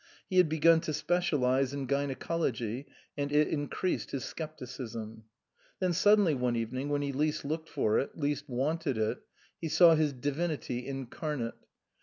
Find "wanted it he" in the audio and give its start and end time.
8.49-9.69